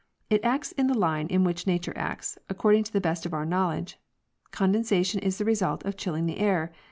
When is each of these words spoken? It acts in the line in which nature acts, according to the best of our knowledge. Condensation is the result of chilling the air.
It 0.31 0.43
acts 0.43 0.71
in 0.71 0.87
the 0.87 0.97
line 0.97 1.27
in 1.27 1.43
which 1.43 1.67
nature 1.67 1.93
acts, 1.95 2.39
according 2.49 2.85
to 2.85 2.91
the 2.91 2.99
best 2.99 3.23
of 3.27 3.35
our 3.35 3.45
knowledge. 3.45 3.99
Condensation 4.49 5.19
is 5.19 5.37
the 5.37 5.45
result 5.45 5.85
of 5.85 5.95
chilling 5.95 6.25
the 6.25 6.39
air. 6.39 6.71